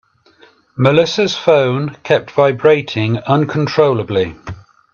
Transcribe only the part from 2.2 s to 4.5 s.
vibrating uncontrollably.